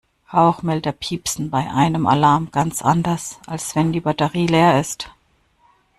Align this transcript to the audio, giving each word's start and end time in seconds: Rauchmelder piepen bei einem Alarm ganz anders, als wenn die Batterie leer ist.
Rauchmelder 0.33 0.93
piepen 0.93 1.51
bei 1.51 1.69
einem 1.71 2.07
Alarm 2.07 2.49
ganz 2.51 2.81
anders, 2.81 3.37
als 3.45 3.75
wenn 3.75 3.91
die 3.93 4.01
Batterie 4.01 4.47
leer 4.47 4.79
ist. 4.81 5.11